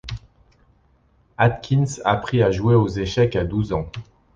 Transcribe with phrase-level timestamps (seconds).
[1.37, 3.91] Atkins apprit à jouer aux échecs à douze ans.